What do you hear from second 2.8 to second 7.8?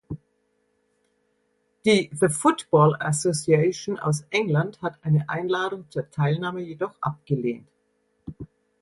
Association aus England hat eine Einladung zur Teilnahme jedoch abgelehnt.